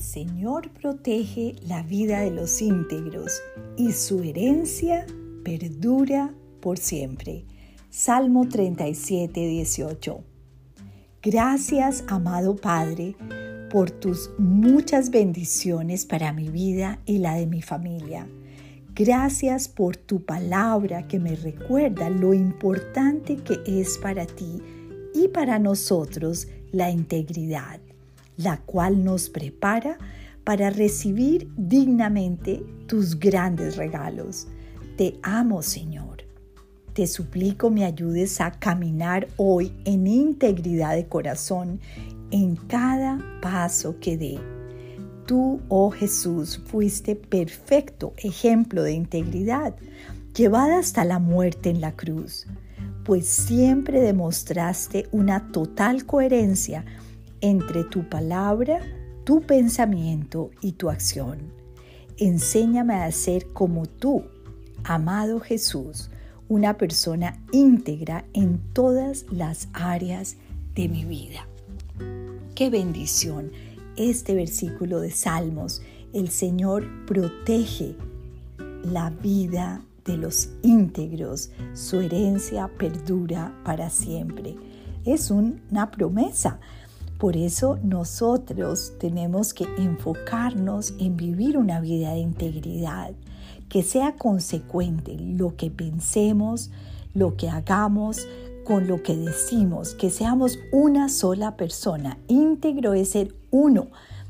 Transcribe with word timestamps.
Señor 0.00 0.70
protege 0.70 1.56
la 1.66 1.82
vida 1.82 2.20
de 2.20 2.30
los 2.30 2.62
íntegros 2.62 3.42
y 3.76 3.92
su 3.92 4.22
herencia 4.22 5.04
perdura 5.44 6.32
por 6.60 6.78
siempre. 6.78 7.44
Salmo 7.90 8.48
37, 8.48 9.40
18. 9.40 10.20
Gracias, 11.20 12.04
amado 12.06 12.54
Padre, 12.54 13.16
por 13.70 13.90
tus 13.90 14.30
muchas 14.38 15.10
bendiciones 15.10 16.06
para 16.06 16.32
mi 16.32 16.48
vida 16.48 17.00
y 17.04 17.18
la 17.18 17.34
de 17.34 17.46
mi 17.46 17.60
familia. 17.60 18.28
Gracias 18.94 19.68
por 19.68 19.96
tu 19.96 20.24
palabra 20.24 21.08
que 21.08 21.18
me 21.18 21.34
recuerda 21.34 22.08
lo 22.08 22.34
importante 22.34 23.36
que 23.36 23.60
es 23.66 23.98
para 23.98 24.26
ti 24.26 24.62
y 25.12 25.28
para 25.28 25.58
nosotros 25.58 26.46
la 26.70 26.90
integridad 26.90 27.80
la 28.38 28.56
cual 28.56 29.04
nos 29.04 29.28
prepara 29.28 29.98
para 30.44 30.70
recibir 30.70 31.50
dignamente 31.58 32.62
tus 32.86 33.18
grandes 33.18 33.76
regalos. 33.76 34.48
Te 34.96 35.18
amo, 35.22 35.60
Señor. 35.60 36.24
Te 36.94 37.06
suplico 37.06 37.68
me 37.68 37.84
ayudes 37.84 38.40
a 38.40 38.52
caminar 38.52 39.28
hoy 39.36 39.72
en 39.84 40.06
integridad 40.06 40.94
de 40.94 41.06
corazón 41.06 41.80
en 42.30 42.56
cada 42.56 43.18
paso 43.42 43.96
que 44.00 44.16
dé. 44.16 44.40
Tú, 45.26 45.60
oh 45.68 45.90
Jesús, 45.90 46.62
fuiste 46.64 47.14
perfecto 47.14 48.14
ejemplo 48.16 48.82
de 48.82 48.92
integridad, 48.92 49.76
llevada 50.34 50.78
hasta 50.78 51.04
la 51.04 51.18
muerte 51.18 51.70
en 51.70 51.80
la 51.80 51.92
cruz, 51.94 52.46
pues 53.04 53.26
siempre 53.26 54.00
demostraste 54.00 55.08
una 55.12 55.52
total 55.52 56.06
coherencia 56.06 56.84
entre 57.40 57.84
tu 57.84 58.08
palabra, 58.08 58.80
tu 59.24 59.40
pensamiento 59.42 60.50
y 60.60 60.72
tu 60.72 60.90
acción. 60.90 61.38
Enséñame 62.16 62.94
a 62.94 63.12
ser 63.12 63.46
como 63.52 63.86
tú, 63.86 64.24
amado 64.84 65.40
Jesús, 65.40 66.10
una 66.48 66.76
persona 66.78 67.40
íntegra 67.52 68.24
en 68.32 68.58
todas 68.72 69.26
las 69.30 69.68
áreas 69.72 70.36
de 70.74 70.88
mi 70.88 71.04
vida. 71.04 71.46
Qué 72.54 72.70
bendición 72.70 73.52
este 73.96 74.34
versículo 74.34 75.00
de 75.00 75.10
Salmos. 75.10 75.82
El 76.12 76.30
Señor 76.30 76.86
protege 77.06 77.94
la 78.82 79.10
vida 79.10 79.82
de 80.04 80.16
los 80.16 80.50
íntegros, 80.62 81.50
su 81.74 82.00
herencia 82.00 82.68
perdura 82.78 83.54
para 83.64 83.90
siempre. 83.90 84.56
Es 85.04 85.30
una 85.30 85.90
promesa 85.90 86.58
por 87.18 87.36
eso 87.36 87.78
nosotros 87.82 88.92
tenemos 89.00 89.52
que 89.52 89.66
enfocarnos 89.76 90.94
en 91.00 91.16
vivir 91.16 91.58
una 91.58 91.80
vida 91.80 92.12
de 92.12 92.20
integridad, 92.20 93.10
que 93.68 93.82
sea 93.82 94.14
consecuente 94.14 95.16
lo 95.18 95.56
que 95.56 95.70
pensemos, 95.70 96.70
lo 97.14 97.36
que 97.36 97.48
hagamos, 97.48 98.26
con 98.64 98.86
lo 98.86 99.02
que 99.02 99.16
decimos, 99.16 99.94
que 99.94 100.10
seamos 100.10 100.58
una 100.70 101.08
sola 101.08 101.56
persona. 101.56 102.18
Íntegro 102.28 102.94
es 102.94 103.10
ser 103.10 103.34
uno, 103.50 103.88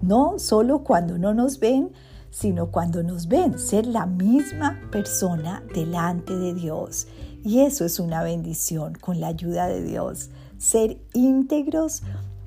no 0.00 0.38
solo 0.38 0.82
cuando 0.82 1.18
no 1.18 1.34
nos 1.34 1.58
ven, 1.58 1.90
sino 2.30 2.70
cuando 2.70 3.02
nos 3.02 3.28
ven, 3.28 3.58
ser 3.58 3.86
la 3.86 4.06
misma 4.06 4.80
persona 4.90 5.62
delante 5.74 6.34
de 6.34 6.54
Dios. 6.54 7.08
Y 7.44 7.60
eso 7.60 7.84
es 7.84 8.00
una 8.00 8.22
bendición 8.22 8.94
con 8.94 9.20
la 9.20 9.26
ayuda 9.26 9.66
de 9.66 9.82
Dios. 9.82 10.30
Ser 10.58 10.98
íntegros 11.12 12.02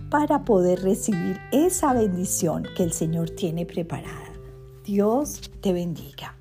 para 0.09 0.45
poder 0.45 0.81
recibir 0.81 1.39
esa 1.51 1.93
bendición 1.93 2.67
que 2.75 2.83
el 2.83 2.93
Señor 2.93 3.29
tiene 3.31 3.65
preparada. 3.65 4.31
Dios 4.83 5.51
te 5.61 5.73
bendiga. 5.73 6.37